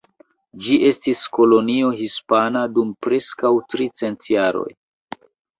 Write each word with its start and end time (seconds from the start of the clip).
Ĝi 0.67 0.77
estis 0.87 1.19
kolonio 1.37 1.91
hispana 1.99 2.63
dum 2.79 2.97
preskaŭ 3.07 3.55
tricent 3.75 4.29
jaroj. 4.37 4.69